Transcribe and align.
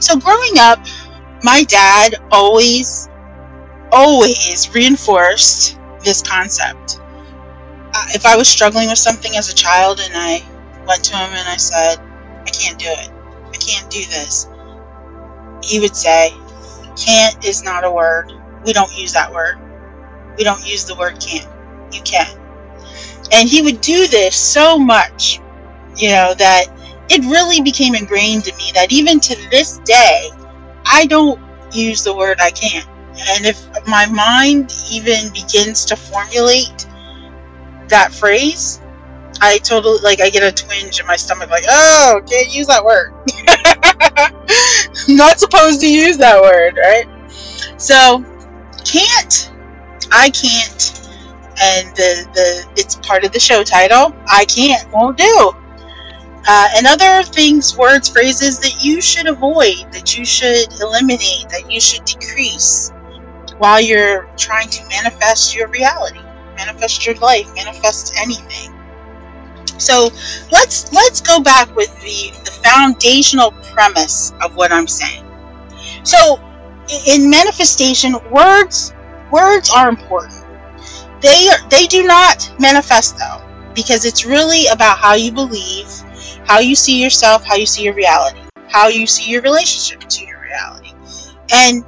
So 0.00 0.18
growing 0.18 0.58
up, 0.58 0.84
my 1.42 1.64
dad 1.64 2.16
always, 2.30 3.08
always 3.92 4.68
reinforced 4.74 5.78
this 6.04 6.22
concept. 6.22 7.00
Uh, 7.00 8.06
if 8.10 8.26
I 8.26 8.36
was 8.36 8.48
struggling 8.48 8.88
with 8.88 8.98
something 8.98 9.36
as 9.36 9.50
a 9.50 9.54
child 9.54 10.00
and 10.02 10.12
I 10.14 10.42
went 10.86 11.04
to 11.04 11.16
him 11.16 11.30
and 11.30 11.48
I 11.48 11.56
said, 11.56 11.98
I 11.98 12.50
can't 12.50 12.78
do 12.78 12.86
it, 12.88 13.10
I 13.48 13.56
can't 13.56 13.90
do 13.90 14.04
this, 14.06 14.48
he 15.62 15.80
would 15.80 15.96
say, 15.96 16.30
can't 16.96 17.44
is 17.44 17.62
not 17.62 17.84
a 17.84 17.90
word. 17.90 18.32
We 18.64 18.72
don't 18.72 18.96
use 18.96 19.12
that 19.12 19.32
word. 19.32 19.58
We 20.36 20.44
don't 20.44 20.66
use 20.66 20.84
the 20.84 20.94
word 20.94 21.20
can't. 21.20 21.48
You 21.92 22.02
can. 22.02 22.38
And 23.32 23.48
he 23.48 23.62
would 23.62 23.80
do 23.80 24.06
this 24.06 24.36
so 24.36 24.78
much, 24.78 25.40
you 25.96 26.10
know, 26.10 26.34
that 26.34 26.66
it 27.08 27.22
really 27.22 27.60
became 27.60 27.94
ingrained 27.94 28.48
in 28.48 28.56
me 28.56 28.72
that 28.74 28.92
even 28.92 29.20
to 29.20 29.50
this 29.50 29.78
day, 29.84 30.30
I 30.84 31.06
don't 31.06 31.40
use 31.72 32.04
the 32.04 32.14
word 32.14 32.38
I 32.40 32.50
can't. 32.50 32.88
And 33.28 33.46
if 33.46 33.66
my 33.86 34.06
mind 34.06 34.72
even 34.90 35.32
begins 35.32 35.84
to 35.86 35.96
formulate 35.96 36.86
that 37.88 38.12
phrase, 38.12 38.80
I 39.40 39.58
totally 39.58 39.98
like 40.00 40.20
I 40.20 40.30
get 40.30 40.42
a 40.42 40.52
twinge 40.52 41.00
in 41.00 41.06
my 41.06 41.16
stomach 41.16 41.50
like, 41.50 41.64
oh, 41.68 42.20
can't 42.28 42.54
use 42.54 42.66
that 42.66 42.84
word. 42.84 43.12
Not 45.08 45.38
supposed 45.38 45.80
to 45.80 45.90
use 45.90 46.16
that 46.18 46.40
word, 46.40 46.76
right? 46.76 47.06
So 47.80 48.24
can't 48.84 49.52
I 50.12 50.30
can't 50.30 51.06
and 51.62 51.88
the 51.96 52.28
the 52.34 52.68
it's 52.76 52.96
part 52.96 53.24
of 53.24 53.32
the 53.32 53.40
show 53.40 53.62
title. 53.62 54.14
I 54.28 54.44
can't, 54.44 54.90
won't 54.92 55.16
do. 55.16 55.52
Uh, 56.48 56.68
and 56.76 56.86
other 56.86 57.24
things, 57.24 57.76
words, 57.76 58.08
phrases 58.08 58.58
that 58.60 58.84
you 58.84 59.00
should 59.00 59.26
avoid, 59.26 59.90
that 59.92 60.16
you 60.16 60.24
should 60.24 60.72
eliminate, 60.80 61.48
that 61.50 61.64
you 61.68 61.80
should 61.80 62.04
decrease 62.04 62.92
while 63.58 63.80
you're 63.80 64.28
trying 64.36 64.68
to 64.68 64.86
manifest 64.88 65.56
your 65.56 65.66
reality, 65.68 66.20
manifest 66.56 67.04
your 67.04 67.16
life, 67.16 67.46
manifest 67.54 68.14
anything. 68.20 68.72
So 69.78 70.10
let's 70.52 70.92
let's 70.92 71.20
go 71.20 71.40
back 71.40 71.74
with 71.74 71.94
the, 72.00 72.30
the 72.44 72.50
foundational 72.62 73.50
premise 73.72 74.32
of 74.40 74.54
what 74.56 74.72
I'm 74.72 74.86
saying. 74.86 75.24
So 76.04 76.40
in 77.06 77.28
manifestation, 77.28 78.14
words 78.30 78.94
words 79.32 79.70
are 79.74 79.88
important. 79.88 80.44
They 81.20 81.48
they 81.70 81.86
do 81.86 82.06
not 82.06 82.52
manifest 82.60 83.18
though, 83.18 83.42
because 83.74 84.04
it's 84.04 84.24
really 84.24 84.66
about 84.68 84.98
how 84.98 85.14
you 85.14 85.32
believe, 85.32 85.90
how 86.46 86.60
you 86.60 86.74
see 86.74 87.02
yourself, 87.02 87.44
how 87.44 87.56
you 87.56 87.66
see 87.66 87.82
your 87.82 87.94
reality, 87.94 88.40
how 88.68 88.88
you 88.88 89.06
see 89.06 89.30
your 89.30 89.42
relationship 89.42 90.08
to 90.08 90.24
your 90.24 90.40
reality. 90.40 90.92
And 91.52 91.84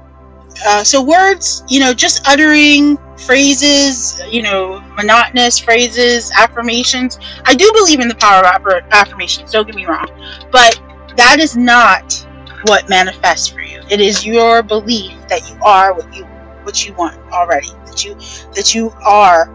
uh, 0.67 0.83
so 0.83 1.03
words, 1.03 1.63
you 1.69 1.81
know, 1.81 1.95
just 1.95 2.27
uttering 2.27 2.99
phrases, 3.19 4.21
you 4.31 4.43
know, 4.43 4.81
monotonous 4.97 5.59
phrases, 5.59 6.33
affirmations. 6.33 7.19
I 7.45 7.55
do 7.55 7.71
believe 7.73 8.01
in 8.01 8.09
the 8.09 8.15
power 8.17 8.47
of 8.47 8.85
affirmations, 8.93 9.53
don't 9.53 9.67
get 9.67 9.75
me 9.75 9.87
wrong. 9.87 10.09
But 10.51 10.81
that 11.17 11.39
is 11.41 11.57
not 11.57 12.27
what 12.67 12.89
manifests 12.89 13.49
for 13.49 13.61
you. 13.61 13.81
It 13.91 14.01
is 14.01 14.27
your 14.27 14.63
belief 14.63 15.13
that 15.29 15.49
you 15.49 15.59
are 15.63 15.95
what 15.95 16.13
you 16.15 16.25
what 16.65 16.87
you 16.87 16.93
want 16.95 17.17
already. 17.33 17.71
That 17.87 18.05
you 18.05 18.15
that 18.55 18.75
you 18.75 18.93
are 19.05 19.47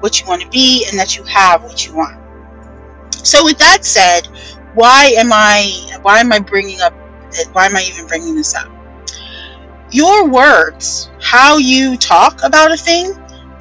what 0.00 0.20
you 0.20 0.26
want 0.26 0.42
to 0.42 0.48
be 0.48 0.86
and 0.88 0.98
that 0.98 1.16
you 1.16 1.22
have 1.24 1.62
what 1.62 1.86
you 1.86 1.94
want. 1.94 2.21
So 3.12 3.44
with 3.44 3.58
that 3.58 3.84
said, 3.84 4.28
why 4.74 5.12
am 5.16 5.32
I 5.32 5.98
why 6.02 6.20
am 6.20 6.32
I 6.32 6.38
bringing 6.38 6.80
up 6.80 6.94
why 7.52 7.66
am 7.66 7.76
I 7.76 7.84
even 7.88 8.06
bringing 8.06 8.34
this 8.34 8.54
up? 8.54 8.70
Your 9.90 10.28
words, 10.28 11.10
how 11.20 11.58
you 11.58 11.96
talk 11.96 12.40
about 12.42 12.72
a 12.72 12.76
thing 12.76 13.12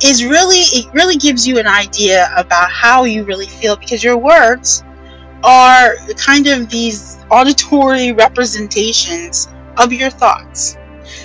is 0.04 0.24
really 0.26 0.58
it 0.58 0.92
really 0.94 1.18
gives 1.18 1.48
you 1.48 1.60
an 1.60 1.68
idea 1.68 2.32
about 2.36 2.72
how 2.72 3.04
you 3.04 3.24
really 3.24 3.46
feel 3.46 3.76
because 3.76 4.04
your 4.04 4.18
words 4.18 4.84
are 5.44 5.96
kind 6.16 6.48
of 6.48 6.70
these 6.70 7.18
auditory 7.30 8.12
representations 8.12 9.48
of 9.78 9.92
your 9.92 10.10
thoughts. 10.10 10.78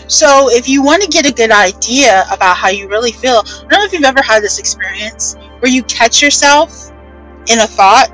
So 0.08 0.50
if 0.50 0.69
you 0.69 0.82
want 0.82 1.03
to 1.03 1.08
get 1.08 1.28
a 1.28 1.32
good 1.32 1.50
idea 1.50 2.25
about 2.32 2.56
how 2.56 2.69
you 2.69 2.88
really 2.88 3.12
feel, 3.12 3.43
I 3.47 3.60
don't 3.60 3.70
know 3.70 3.84
if 3.84 3.93
you've 3.93 4.04
ever 4.04 4.22
had 4.22 4.43
this 4.43 4.58
experience 4.58 5.37
where 5.60 5.70
you 5.70 5.82
catch 5.84 6.22
yourself 6.22 6.91
in 7.48 7.60
a 7.60 7.66
thought 7.66 8.10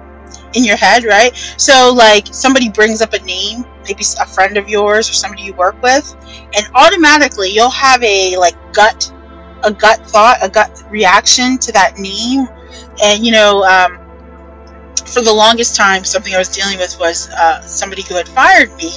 in 0.54 0.64
your 0.64 0.76
head, 0.76 1.04
right? 1.04 1.34
So 1.56 1.92
like 1.94 2.26
somebody 2.28 2.68
brings 2.68 3.00
up 3.02 3.12
a 3.12 3.20
name, 3.20 3.64
maybe 3.86 4.04
a 4.20 4.26
friend 4.26 4.56
of 4.56 4.68
yours 4.68 5.08
or 5.08 5.14
somebody 5.14 5.42
you 5.42 5.54
work 5.54 5.80
with, 5.82 6.14
and 6.54 6.66
automatically 6.74 7.50
you'll 7.50 7.70
have 7.70 8.02
a 8.02 8.36
like 8.36 8.56
gut 8.72 9.12
a 9.64 9.72
gut 9.72 10.04
thought, 10.06 10.38
a 10.42 10.48
gut 10.48 10.82
reaction 10.90 11.58
to 11.58 11.72
that 11.72 11.98
name. 11.98 12.46
And 13.02 13.24
you 13.24 13.32
know, 13.32 13.62
um, 13.64 13.98
for 15.06 15.22
the 15.22 15.32
longest 15.32 15.76
time, 15.76 16.04
something 16.04 16.34
I 16.34 16.38
was 16.38 16.48
dealing 16.48 16.78
with 16.78 16.98
was 16.98 17.28
uh, 17.30 17.60
somebody 17.62 18.02
who 18.02 18.14
had 18.14 18.28
fired 18.28 18.74
me. 18.76 18.92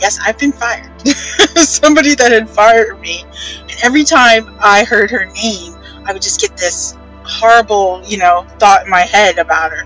Yes, 0.00 0.18
I've 0.24 0.38
been 0.38 0.52
fired. 0.52 0.92
somebody 1.56 2.14
that 2.14 2.30
had 2.30 2.48
fired 2.48 3.00
me, 3.00 3.24
and 3.62 3.74
every 3.82 4.04
time 4.04 4.56
I 4.60 4.84
heard 4.84 5.10
her 5.10 5.26
name, 5.26 5.74
I 6.06 6.12
would 6.12 6.22
just 6.22 6.40
get 6.40 6.56
this 6.56 6.96
horrible, 7.24 8.02
you 8.06 8.18
know, 8.18 8.46
thought 8.58 8.84
in 8.84 8.90
my 8.90 9.02
head 9.02 9.38
about 9.38 9.72
her 9.72 9.84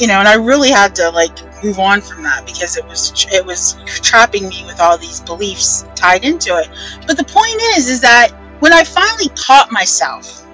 you 0.00 0.06
know, 0.06 0.14
and 0.14 0.26
I 0.26 0.34
really 0.34 0.70
had 0.70 0.94
to 0.96 1.10
like 1.10 1.36
move 1.62 1.78
on 1.78 2.00
from 2.00 2.22
that 2.22 2.46
because 2.46 2.78
it 2.78 2.86
was 2.86 3.26
it 3.30 3.44
was 3.44 3.76
trapping 3.84 4.48
me 4.48 4.64
with 4.64 4.80
all 4.80 4.96
these 4.96 5.20
beliefs 5.20 5.84
tied 5.94 6.24
into 6.24 6.56
it. 6.56 6.68
But 7.06 7.18
the 7.18 7.24
point 7.24 7.60
is, 7.76 7.88
is 7.88 8.00
that 8.00 8.30
when 8.60 8.72
I 8.72 8.82
finally 8.82 9.28
caught 9.36 9.70
myself 9.70 10.46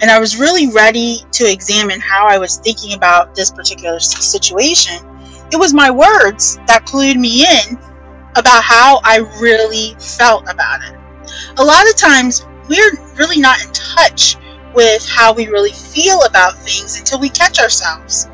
and 0.00 0.10
I 0.10 0.18
was 0.18 0.36
really 0.36 0.68
ready 0.70 1.20
to 1.30 1.44
examine 1.44 2.00
how 2.00 2.26
I 2.26 2.38
was 2.38 2.58
thinking 2.58 2.94
about 2.94 3.36
this 3.36 3.52
particular 3.52 4.00
situation, 4.00 4.98
it 5.52 5.56
was 5.56 5.72
my 5.72 5.90
words 5.90 6.56
that 6.66 6.84
clued 6.84 7.16
me 7.16 7.46
in 7.46 7.78
about 8.36 8.64
how 8.64 9.00
I 9.04 9.18
really 9.40 9.94
felt 10.00 10.42
about 10.50 10.80
it. 10.82 10.98
A 11.58 11.64
lot 11.64 11.88
of 11.88 11.96
times, 11.96 12.44
we're 12.68 12.92
really 13.16 13.40
not 13.40 13.62
in 13.64 13.72
touch 13.72 14.36
with 14.74 15.08
how 15.08 15.32
we 15.32 15.46
really 15.46 15.72
feel 15.72 16.22
about 16.24 16.54
things 16.58 16.98
until 16.98 17.18
we 17.20 17.28
catch 17.28 17.60
ourselves 17.60 18.28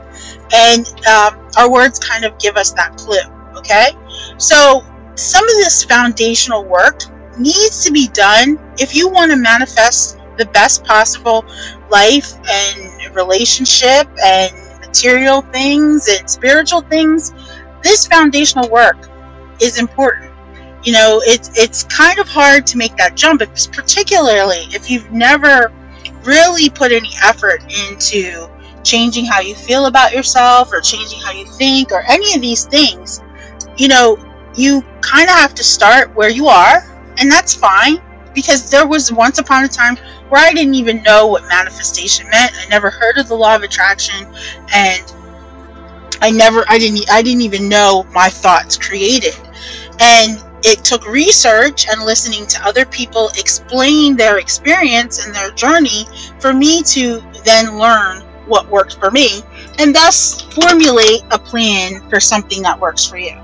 and 0.52 0.86
um, 1.06 1.48
our 1.56 1.70
words 1.70 1.98
kind 1.98 2.24
of 2.24 2.38
give 2.38 2.56
us 2.56 2.72
that 2.72 2.96
clue 2.96 3.34
okay? 3.64 3.88
So 4.38 4.82
some 5.14 5.44
of 5.44 5.54
this 5.56 5.84
foundational 5.84 6.64
work 6.64 7.02
needs 7.38 7.84
to 7.84 7.92
be 7.92 8.08
done 8.08 8.58
if 8.78 8.94
you 8.94 9.08
want 9.08 9.30
to 9.30 9.36
manifest 9.36 10.18
the 10.36 10.46
best 10.46 10.84
possible 10.84 11.44
life 11.90 12.34
and 12.48 13.14
relationship 13.14 14.08
and 14.24 14.80
material 14.80 15.42
things 15.42 16.08
and 16.08 16.28
spiritual 16.28 16.80
things. 16.82 17.32
This 17.82 18.06
foundational 18.06 18.68
work 18.70 19.08
is 19.60 19.78
important. 19.78 20.32
You 20.84 20.92
know 20.92 21.22
it's 21.24 21.50
it's 21.58 21.84
kind 21.84 22.18
of 22.18 22.28
hard 22.28 22.66
to 22.66 22.76
make 22.76 22.94
that 22.96 23.14
jump 23.16 23.40
particularly 23.72 24.66
if 24.70 24.90
you've 24.90 25.10
never 25.10 25.72
really 26.24 26.68
put 26.68 26.92
any 26.92 27.10
effort 27.22 27.62
into 27.88 28.50
changing 28.84 29.24
how 29.24 29.40
you 29.40 29.54
feel 29.54 29.86
about 29.86 30.12
yourself 30.12 30.72
or 30.72 30.80
changing 30.80 31.20
how 31.20 31.32
you 31.32 31.46
think 31.46 31.90
or 31.90 32.02
any 32.06 32.34
of 32.34 32.40
these 32.40 32.66
things, 32.66 33.22
you 33.76 33.88
know, 33.88 34.18
you 34.56 34.82
kind 35.00 35.28
of 35.28 35.34
have 35.36 35.54
to 35.54 35.64
start 35.64 36.14
where 36.14 36.30
you 36.30 36.46
are, 36.46 36.84
and 37.18 37.30
that's 37.30 37.54
fine 37.54 38.00
because 38.34 38.70
there 38.70 38.86
was 38.86 39.12
once 39.12 39.38
upon 39.38 39.64
a 39.64 39.68
time 39.68 39.96
where 40.28 40.44
I 40.44 40.52
didn't 40.52 40.74
even 40.74 41.02
know 41.02 41.26
what 41.26 41.44
manifestation 41.48 42.28
meant. 42.30 42.52
I 42.54 42.66
never 42.68 42.90
heard 42.90 43.18
of 43.18 43.28
the 43.28 43.34
law 43.34 43.54
of 43.54 43.62
attraction 43.62 44.26
and 44.74 45.14
I 46.20 46.30
never 46.30 46.64
I 46.68 46.78
didn't 46.78 47.08
I 47.10 47.22
didn't 47.22 47.42
even 47.42 47.68
know 47.68 48.04
my 48.12 48.28
thoughts 48.28 48.76
created. 48.76 49.34
And 50.00 50.42
it 50.64 50.82
took 50.82 51.06
research 51.06 51.86
and 51.88 52.02
listening 52.04 52.46
to 52.46 52.66
other 52.66 52.84
people 52.86 53.28
explain 53.36 54.16
their 54.16 54.38
experience 54.38 55.24
and 55.24 55.34
their 55.34 55.50
journey 55.50 56.06
for 56.40 56.52
me 56.52 56.82
to 56.82 57.22
then 57.44 57.78
learn 57.78 58.23
what 58.46 58.68
works 58.68 58.94
for 58.94 59.10
me 59.10 59.42
and 59.78 59.94
thus 59.94 60.42
formulate 60.42 61.22
a 61.30 61.38
plan 61.38 62.08
for 62.08 62.20
something 62.20 62.62
that 62.62 62.78
works 62.78 63.06
for 63.06 63.16
you. 63.16 63.38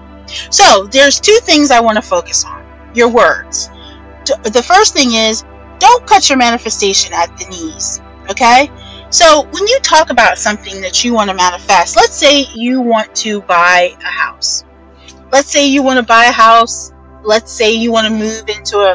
So, 0.50 0.84
there's 0.86 1.18
two 1.18 1.38
things 1.42 1.70
I 1.70 1.80
want 1.80 1.96
to 1.96 2.02
focus 2.02 2.44
on 2.44 2.64
your 2.94 3.08
words. 3.08 3.68
The 4.26 4.64
first 4.64 4.94
thing 4.94 5.12
is 5.12 5.44
don't 5.78 6.06
cut 6.06 6.28
your 6.28 6.38
manifestation 6.38 7.12
at 7.12 7.36
the 7.36 7.46
knees, 7.46 8.00
okay? 8.30 8.70
So, 9.10 9.42
when 9.50 9.66
you 9.66 9.78
talk 9.80 10.10
about 10.10 10.38
something 10.38 10.80
that 10.82 11.04
you 11.04 11.14
want 11.14 11.30
to 11.30 11.36
manifest, 11.36 11.96
let's 11.96 12.14
say 12.14 12.46
you 12.54 12.80
want 12.80 13.12
to 13.16 13.40
buy 13.42 13.96
a 14.00 14.06
house. 14.06 14.64
Let's 15.32 15.50
say 15.50 15.66
you 15.66 15.82
want 15.82 15.98
to 15.98 16.04
buy 16.04 16.26
a 16.26 16.32
house. 16.32 16.92
Let's 17.24 17.50
say 17.50 17.72
you 17.72 17.90
want 17.90 18.06
to 18.06 18.12
move 18.12 18.48
into 18.48 18.78
a, 18.78 18.92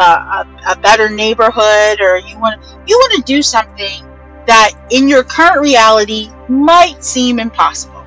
a, 0.00 0.46
a 0.68 0.76
better 0.80 1.10
neighborhood 1.10 2.00
or 2.00 2.18
you 2.18 2.38
want 2.38 2.62
you 2.86 2.96
want 2.96 3.14
to 3.14 3.22
do 3.22 3.42
something 3.42 4.09
that 4.46 4.72
in 4.90 5.08
your 5.08 5.22
current 5.22 5.60
reality 5.60 6.30
might 6.48 7.02
seem 7.04 7.38
impossible. 7.38 8.04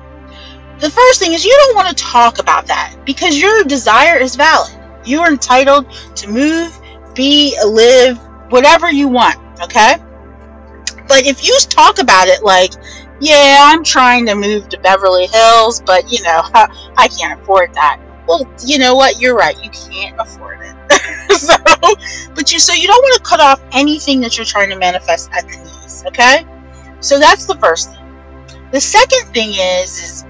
the 0.78 0.90
first 0.90 1.20
thing 1.20 1.32
is 1.32 1.44
you 1.44 1.56
don't 1.64 1.76
want 1.76 1.88
to 1.88 2.04
talk 2.04 2.38
about 2.38 2.66
that 2.66 2.94
because 3.06 3.40
your 3.40 3.62
desire 3.64 4.18
is 4.18 4.36
valid. 4.36 4.72
You 5.04 5.20
are 5.20 5.30
entitled 5.30 5.90
to 6.16 6.28
move, 6.28 6.78
be, 7.14 7.56
live, 7.64 8.18
whatever 8.50 8.90
you 8.90 9.08
want, 9.08 9.36
okay? 9.62 9.96
But 11.06 11.26
if 11.26 11.46
you 11.46 11.56
talk 11.68 12.00
about 12.00 12.28
it 12.28 12.42
like, 12.42 12.72
yeah, 13.20 13.58
I'm 13.62 13.84
trying 13.84 14.26
to 14.26 14.34
move 14.34 14.68
to 14.70 14.80
Beverly 14.80 15.26
Hills, 15.26 15.80
but 15.80 16.10
you 16.10 16.22
know, 16.22 16.42
I 16.54 17.08
can't 17.08 17.40
afford 17.40 17.72
that. 17.74 18.00
Well, 18.26 18.50
you 18.64 18.78
know 18.78 18.94
what? 18.94 19.20
You're 19.20 19.36
right. 19.36 19.56
You 19.62 19.70
can't 19.70 20.18
afford 20.18 20.60
it. 20.60 20.74
so, 21.30 21.54
but 22.34 22.52
you 22.52 22.58
so 22.58 22.72
you 22.72 22.86
don't 22.86 23.02
want 23.02 23.16
to 23.16 23.28
cut 23.28 23.40
off 23.40 23.60
anything 23.72 24.20
that 24.20 24.36
you're 24.36 24.44
trying 24.44 24.70
to 24.70 24.76
manifest 24.76 25.30
at 25.32 25.48
the 25.48 25.56
knees, 25.56 26.04
okay? 26.06 26.46
So 27.00 27.18
that's 27.18 27.46
the 27.46 27.56
first 27.56 27.90
thing. 27.90 28.00
The 28.72 28.80
second 28.80 29.32
thing 29.32 29.50
is, 29.50 29.98
is 29.98 30.24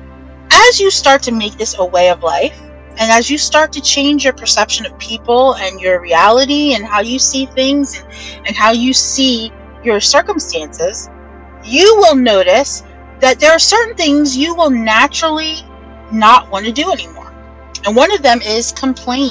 as 0.51 0.81
you 0.81 0.91
start 0.91 1.23
to 1.25 1.33
make 1.33 1.55
this 1.55 1.77
a 1.79 1.85
way 1.85 2.11
of 2.11 2.23
life, 2.23 2.61
and 2.97 3.11
as 3.11 3.29
you 3.29 3.39
start 3.39 3.73
to 3.73 3.81
change 3.81 4.25
your 4.25 4.33
perception 4.33 4.87
of 4.87 4.97
people 4.99 5.57
and 5.57 5.81
your 5.81 6.01
reality 6.01 6.75
and 6.75 6.85
how 6.85 7.01
you 7.01 7.19
see 7.19 7.47
things 7.47 7.99
and, 7.99 8.47
and 8.47 8.57
how 8.57 8.71
you 8.71 8.93
see 8.93 9.53
your 9.83 10.01
circumstances, 10.01 11.11
you 11.65 11.97
will 11.97 12.15
notice 12.15 12.85
that 13.21 13.41
there 13.41 13.51
are 13.51 13.59
certain 13.59 13.97
things 13.97 14.37
you 14.37 14.55
will 14.55 14.71
naturally 14.71 15.57
not 16.13 16.51
want 16.51 16.67
to 16.67 16.73
do 16.73 16.93
anymore. 16.93 17.33
And 17.87 17.97
one 17.97 18.13
of 18.13 18.23
them 18.23 18.41
is 18.43 18.73
complain. 18.73 19.31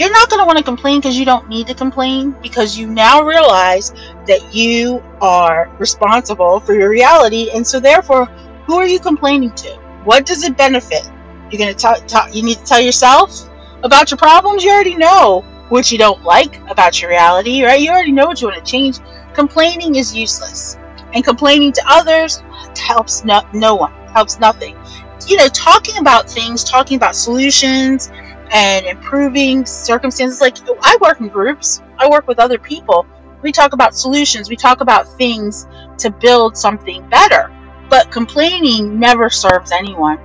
You're 0.00 0.10
not 0.10 0.30
going 0.30 0.40
to 0.40 0.46
want 0.46 0.56
to 0.56 0.64
complain 0.64 0.98
because 0.98 1.18
you 1.18 1.26
don't 1.26 1.46
need 1.50 1.66
to 1.66 1.74
complain 1.74 2.34
because 2.40 2.78
you 2.78 2.86
now 2.86 3.22
realize 3.22 3.90
that 4.26 4.40
you 4.50 5.02
are 5.20 5.70
responsible 5.78 6.58
for 6.58 6.72
your 6.72 6.88
reality. 6.88 7.50
And 7.50 7.66
so, 7.66 7.80
therefore, 7.80 8.24
who 8.64 8.76
are 8.76 8.86
you 8.86 8.98
complaining 8.98 9.52
to? 9.56 9.68
What 10.04 10.24
does 10.24 10.42
it 10.42 10.56
benefit? 10.56 11.02
You're 11.50 11.58
going 11.58 11.74
to 11.74 12.06
tell, 12.06 12.34
you 12.34 12.42
need 12.42 12.56
to 12.56 12.64
tell 12.64 12.80
yourself 12.80 13.46
about 13.82 14.10
your 14.10 14.16
problems. 14.16 14.64
You 14.64 14.70
already 14.70 14.94
know 14.94 15.44
what 15.68 15.92
you 15.92 15.98
don't 15.98 16.22
like 16.24 16.56
about 16.70 17.02
your 17.02 17.10
reality, 17.10 17.62
right? 17.62 17.78
You 17.78 17.90
already 17.90 18.12
know 18.12 18.24
what 18.24 18.40
you 18.40 18.48
want 18.48 18.64
to 18.64 18.70
change. 18.70 19.00
Complaining 19.34 19.96
is 19.96 20.16
useless. 20.16 20.78
And 21.12 21.22
complaining 21.22 21.72
to 21.72 21.82
others 21.86 22.42
helps 22.74 23.22
no, 23.22 23.42
no 23.52 23.74
one, 23.74 23.92
helps 24.14 24.40
nothing. 24.40 24.78
You 25.26 25.36
know, 25.36 25.48
talking 25.48 25.98
about 25.98 26.30
things, 26.30 26.64
talking 26.64 26.96
about 26.96 27.14
solutions 27.14 28.10
and 28.52 28.86
improving 28.86 29.64
circumstances. 29.64 30.40
Like, 30.40 30.56
I 30.82 30.96
work 31.00 31.20
in 31.20 31.28
groups, 31.28 31.82
I 31.98 32.08
work 32.08 32.26
with 32.26 32.38
other 32.38 32.58
people. 32.58 33.06
We 33.42 33.52
talk 33.52 33.72
about 33.72 33.94
solutions, 33.94 34.48
we 34.48 34.56
talk 34.56 34.80
about 34.80 35.08
things 35.16 35.66
to 35.98 36.10
build 36.10 36.56
something 36.56 37.08
better. 37.08 37.52
But 37.88 38.10
complaining 38.10 38.98
never 38.98 39.30
serves 39.30 39.72
anyone. 39.72 40.18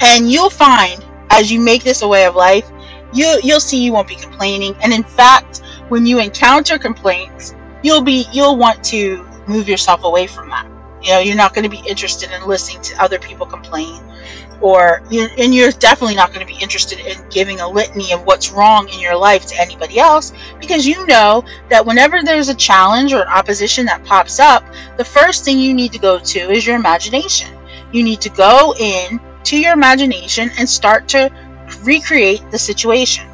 And 0.00 0.30
you'll 0.30 0.50
find 0.50 1.04
as 1.30 1.50
you 1.50 1.60
make 1.60 1.82
this 1.82 2.02
a 2.02 2.08
way 2.08 2.24
of 2.26 2.34
life, 2.34 2.70
you 3.12 3.40
you'll 3.42 3.60
see 3.60 3.82
you 3.82 3.92
won't 3.92 4.08
be 4.08 4.16
complaining. 4.16 4.74
And 4.82 4.92
in 4.92 5.02
fact, 5.02 5.58
when 5.88 6.06
you 6.06 6.18
encounter 6.18 6.78
complaints, 6.78 7.54
you'll 7.82 8.02
be 8.02 8.26
you'll 8.32 8.56
want 8.56 8.84
to 8.84 9.26
move 9.46 9.68
yourself 9.68 10.04
away 10.04 10.26
from 10.26 10.48
that. 10.50 10.69
You 11.02 11.10
know, 11.10 11.18
you're 11.20 11.36
not 11.36 11.54
going 11.54 11.64
to 11.64 11.70
be 11.70 11.82
interested 11.88 12.30
in 12.30 12.46
listening 12.46 12.82
to 12.82 13.02
other 13.02 13.18
people 13.18 13.46
complain, 13.46 14.02
or 14.60 15.02
and 15.10 15.54
you're 15.54 15.70
definitely 15.72 16.14
not 16.14 16.32
going 16.32 16.46
to 16.46 16.52
be 16.52 16.60
interested 16.60 17.00
in 17.00 17.16
giving 17.30 17.60
a 17.60 17.68
litany 17.68 18.12
of 18.12 18.24
what's 18.24 18.50
wrong 18.50 18.88
in 18.88 19.00
your 19.00 19.16
life 19.16 19.46
to 19.46 19.60
anybody 19.60 19.98
else 19.98 20.32
because 20.60 20.86
you 20.86 21.06
know 21.06 21.42
that 21.70 21.84
whenever 21.84 22.22
there's 22.22 22.48
a 22.48 22.54
challenge 22.54 23.12
or 23.12 23.22
an 23.22 23.28
opposition 23.28 23.86
that 23.86 24.04
pops 24.04 24.38
up, 24.38 24.64
the 24.98 25.04
first 25.04 25.44
thing 25.44 25.58
you 25.58 25.72
need 25.72 25.92
to 25.92 25.98
go 25.98 26.18
to 26.18 26.38
is 26.50 26.66
your 26.66 26.76
imagination. 26.76 27.56
You 27.92 28.02
need 28.02 28.20
to 28.20 28.30
go 28.30 28.74
in 28.78 29.20
to 29.44 29.58
your 29.58 29.72
imagination 29.72 30.50
and 30.58 30.68
start 30.68 31.08
to 31.08 31.30
recreate 31.82 32.42
the 32.50 32.58
situation 32.58 33.30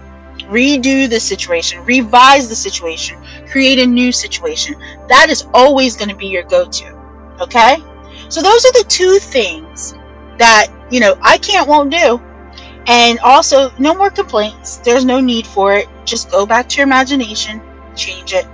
redo 0.48 1.08
the 1.08 1.18
situation, 1.18 1.84
revise 1.84 2.48
the 2.48 2.54
situation, 2.54 3.20
create 3.50 3.78
a 3.78 3.86
new 3.86 4.12
situation. 4.12 4.76
That 5.08 5.28
is 5.28 5.46
always 5.52 5.96
going 5.96 6.08
to 6.08 6.16
be 6.16 6.28
your 6.28 6.44
go 6.44 6.68
to. 6.68 6.95
Okay? 7.40 7.76
So, 8.28 8.42
those 8.42 8.64
are 8.64 8.72
the 8.72 8.84
two 8.88 9.18
things 9.18 9.94
that, 10.38 10.68
you 10.90 11.00
know, 11.00 11.18
I 11.22 11.38
can't, 11.38 11.68
won't 11.68 11.90
do. 11.90 12.20
And 12.86 13.18
also, 13.20 13.72
no 13.78 13.94
more 13.94 14.10
complaints. 14.10 14.76
There's 14.78 15.04
no 15.04 15.20
need 15.20 15.46
for 15.46 15.74
it. 15.74 15.88
Just 16.04 16.30
go 16.30 16.46
back 16.46 16.68
to 16.68 16.76
your 16.76 16.86
imagination, 16.86 17.60
change 17.96 18.32
it. 18.32 18.46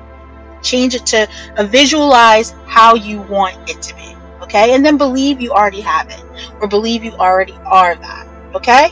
Change 0.62 0.94
it 0.94 1.04
to 1.06 1.28
uh, 1.56 1.64
visualize 1.64 2.54
how 2.66 2.94
you 2.94 3.20
want 3.22 3.68
it 3.68 3.82
to 3.82 3.94
be. 3.96 4.16
Okay? 4.42 4.74
And 4.74 4.84
then 4.84 4.96
believe 4.96 5.40
you 5.40 5.52
already 5.52 5.80
have 5.80 6.08
it, 6.08 6.22
or 6.60 6.68
believe 6.68 7.04
you 7.04 7.12
already 7.12 7.56
are 7.66 7.94
that. 7.96 8.26
Okay? 8.54 8.90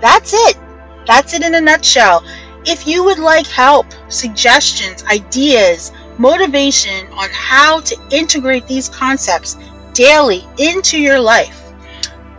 That's 0.00 0.32
it. 0.34 0.58
That's 1.06 1.32
it 1.32 1.42
in 1.42 1.54
a 1.54 1.60
nutshell. 1.60 2.22
If 2.66 2.86
you 2.86 3.04
would 3.04 3.18
like 3.18 3.46
help, 3.46 3.86
suggestions, 4.08 5.02
ideas, 5.04 5.92
motivation 6.18 7.06
on 7.12 7.28
how 7.32 7.80
to 7.80 7.96
integrate 8.10 8.66
these 8.66 8.88
concepts 8.88 9.56
daily 9.94 10.46
into 10.58 11.00
your 11.00 11.18
life, 11.18 11.72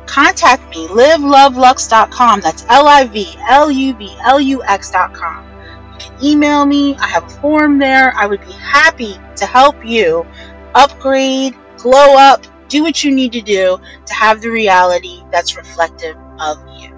contact 0.06 0.70
me, 0.70 0.88
livluvlux.com. 0.88 2.42
That's 2.42 2.66
L 2.70 2.88
I 2.88 3.06
V 3.06 3.34
L 3.48 3.72
U 3.72 3.94
V 3.94 4.16
L 4.24 4.40
U 4.40 4.64
X.com. 4.64 5.46
You 5.94 6.00
can 6.00 6.24
email 6.24 6.66
me, 6.66 6.96
I 6.96 7.08
have 7.08 7.26
a 7.26 7.30
form 7.30 7.80
there. 7.80 8.14
I 8.16 8.28
would 8.28 8.42
be 8.42 8.54
happy 8.54 9.16
to 9.38 9.46
help 9.46 9.86
you 9.86 10.26
upgrade, 10.76 11.56
glow 11.78 12.16
up, 12.18 12.46
do 12.68 12.84
what 12.84 13.04
you 13.04 13.12
need 13.12 13.32
to 13.34 13.42
do 13.42 13.80
to 14.06 14.14
have 14.14 14.42
the 14.42 14.50
reality 14.50 15.24
that's 15.32 15.58
reflective 15.58 16.16
of 16.40 16.58
you. 16.78 16.96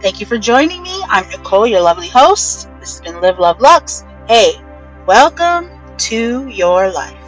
Thank 0.00 0.20
you 0.20 0.26
for 0.26 0.38
joining 0.38 0.82
me. 0.82 1.02
I'm 1.08 1.28
Nicole, 1.28 1.66
your 1.66 1.80
lovely 1.80 2.08
host. 2.08 2.68
This 2.80 2.98
has 2.98 3.00
been 3.00 3.20
Live 3.20 3.38
Love 3.38 3.60
Lux. 3.60 4.04
Hey, 4.28 4.54
welcome 5.06 5.75
to 5.98 6.48
your 6.48 6.90
life. 6.90 7.25